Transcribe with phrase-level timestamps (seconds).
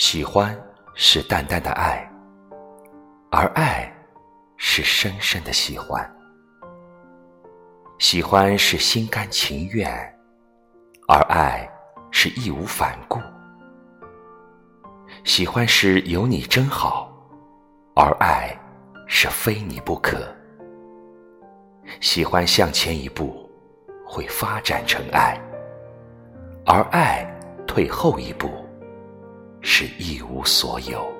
[0.00, 0.58] 喜欢
[0.94, 2.10] 是淡淡的爱，
[3.30, 3.92] 而爱
[4.56, 6.10] 是深深的喜欢。
[7.98, 9.92] 喜欢是心甘情愿，
[11.06, 11.70] 而爱
[12.10, 13.20] 是义无反顾。
[15.22, 17.12] 喜欢是有你真好，
[17.94, 18.58] 而爱
[19.06, 20.26] 是非你不可。
[22.00, 23.46] 喜欢向前一步，
[24.06, 25.38] 会发展成爱；
[26.64, 27.22] 而爱
[27.66, 28.59] 退后一步，
[29.62, 31.19] 是一无所有。